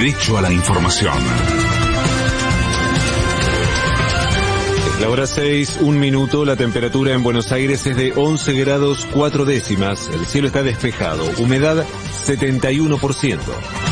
[0.00, 1.12] Derecho a la información.
[4.98, 9.44] La hora 6, un minuto, la temperatura en Buenos Aires es de 11 grados 4
[9.44, 11.84] décimas, el cielo está despejado, humedad
[12.26, 13.89] 71%.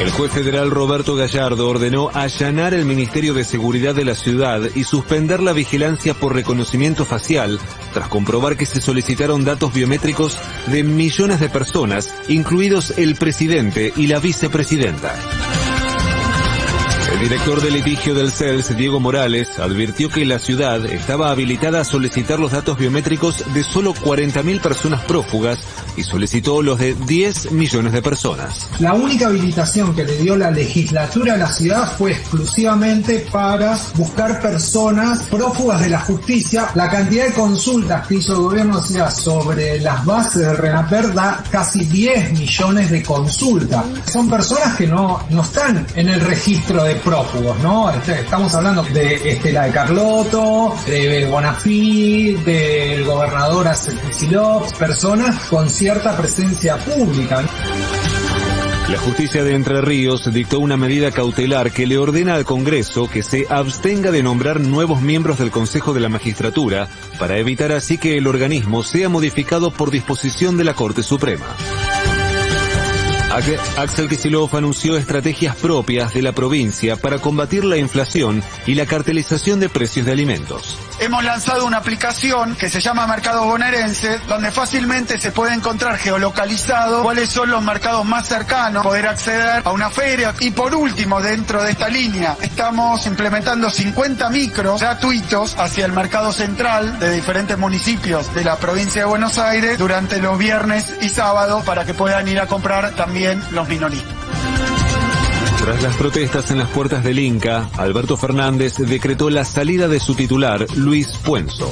[0.00, 4.84] El juez federal Roberto Gallardo ordenó allanar el Ministerio de Seguridad de la ciudad y
[4.84, 7.60] suspender la vigilancia por reconocimiento facial
[7.92, 14.06] tras comprobar que se solicitaron datos biométricos de millones de personas, incluidos el presidente y
[14.06, 15.59] la vicepresidenta.
[17.20, 21.84] El director de litigio del CELS, Diego Morales, advirtió que la ciudad estaba habilitada a
[21.84, 25.58] solicitar los datos biométricos de solo 40.000 personas prófugas
[25.98, 28.70] y solicitó los de 10 millones de personas.
[28.78, 34.40] La única habilitación que le dio la legislatura a la ciudad fue exclusivamente para buscar
[34.40, 36.70] personas prófugas de la justicia.
[36.74, 41.12] La cantidad de consultas que hizo el gobierno de ciudad sobre las bases del RENAPER
[41.12, 43.84] da casi 10 millones de consultas.
[44.10, 47.90] Son personas que no, no están en el registro de ¿no?
[47.90, 53.68] Este, estamos hablando de Estela de Carlotto, de Bonafí, del gobernador
[54.06, 57.42] Kicillof, personas con cierta presencia pública.
[58.88, 63.24] La justicia de Entre Ríos dictó una medida cautelar que le ordena al Congreso que
[63.24, 68.18] se abstenga de nombrar nuevos miembros del Consejo de la Magistratura para evitar así que
[68.18, 71.46] el organismo sea modificado por disposición de la Corte Suprema.
[73.30, 79.60] Axel Kicillof anunció estrategias propias de la provincia para combatir la inflación y la cartelización
[79.60, 80.76] de precios de alimentos.
[80.98, 87.02] Hemos lanzado una aplicación que se llama Mercado Bonaerense, donde fácilmente se puede encontrar geolocalizado
[87.02, 90.34] cuáles son los mercados más cercanos, poder acceder a una feria.
[90.40, 96.32] Y por último, dentro de esta línea, estamos implementando 50 micros gratuitos hacia el mercado
[96.32, 101.64] central de diferentes municipios de la provincia de Buenos Aires durante los viernes y sábados
[101.64, 102.90] para que puedan ir a comprar
[103.52, 104.14] los minoristas.
[105.62, 110.14] Tras las protestas en las puertas del Inca, Alberto Fernández decretó la salida de su
[110.14, 111.70] titular, Luis Puenzo.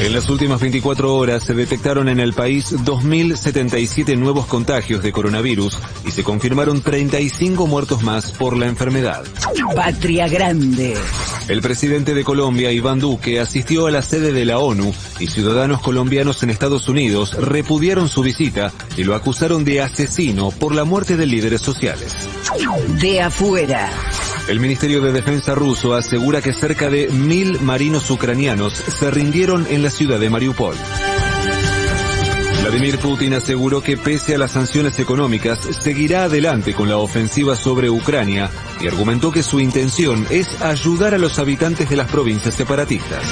[0.00, 5.78] En las últimas 24 horas se detectaron en el país 2.077 nuevos contagios de coronavirus
[6.06, 9.22] y se confirmaron 35 muertos más por la enfermedad.
[9.76, 10.94] Patria Grande.
[11.48, 15.82] El presidente de Colombia, Iván Duque, asistió a la sede de la ONU y ciudadanos
[15.82, 21.18] colombianos en Estados Unidos repudiaron su visita y lo acusaron de asesino por la muerte
[21.18, 22.16] de líderes sociales.
[23.00, 23.90] De afuera.
[24.48, 29.82] El Ministerio de Defensa ruso asegura que cerca de mil marinos ucranianos se rindieron en
[29.82, 30.74] la ciudad de Mariupol.
[32.60, 37.90] Vladimir Putin aseguró que pese a las sanciones económicas, seguirá adelante con la ofensiva sobre
[37.90, 38.50] Ucrania
[38.80, 43.24] y argumentó que su intención es ayudar a los habitantes de las provincias separatistas.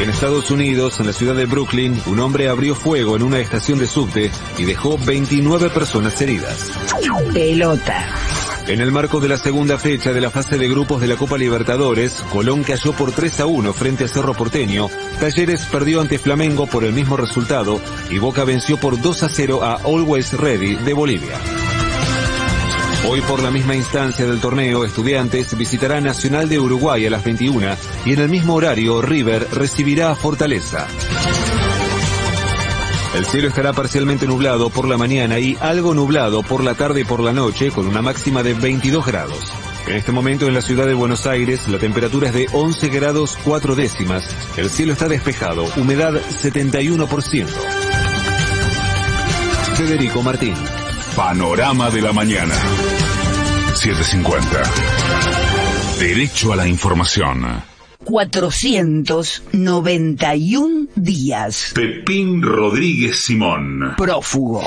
[0.00, 3.78] En Estados Unidos, en la ciudad de Brooklyn, un hombre abrió fuego en una estación
[3.78, 6.70] de subte y dejó 29 personas heridas.
[7.32, 8.06] Pelota.
[8.68, 11.38] En el marco de la segunda fecha de la fase de grupos de la Copa
[11.38, 14.88] Libertadores, Colón cayó por 3 a 1 frente a Cerro Porteño,
[15.20, 19.62] Talleres perdió ante Flamengo por el mismo resultado y Boca venció por 2 a 0
[19.62, 21.38] a Always Ready de Bolivia.
[23.08, 27.76] Hoy por la misma instancia del torneo, Estudiantes visitará Nacional de Uruguay a las 21
[28.04, 30.88] y en el mismo horario River recibirá a Fortaleza.
[33.16, 37.04] El cielo estará parcialmente nublado por la mañana y algo nublado por la tarde y
[37.04, 39.54] por la noche con una máxima de 22 grados.
[39.86, 43.38] En este momento en la ciudad de Buenos Aires la temperatura es de 11 grados
[43.42, 44.28] 4 décimas.
[44.58, 47.46] El cielo está despejado, humedad 71%.
[49.76, 50.54] Federico Martín.
[51.16, 52.54] Panorama de la mañana.
[53.76, 54.62] 750.
[55.98, 57.75] Derecho a la información.
[58.06, 61.72] 491 días.
[61.74, 63.94] Pepín Rodríguez Simón.
[63.96, 64.62] Prófugo.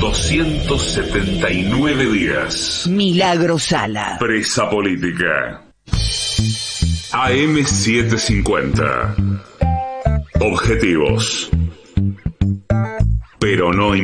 [0.00, 2.88] 2279 días.
[2.90, 4.16] Milagro Sala.
[4.18, 5.62] Presa política.
[7.12, 9.42] AM750.
[10.40, 11.48] Objetivos.
[13.38, 13.94] Pero no